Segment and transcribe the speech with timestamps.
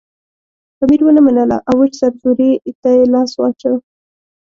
[0.83, 2.51] امیر ونه منله او وچ سرزوری
[2.81, 3.79] ته لاس واچاوه.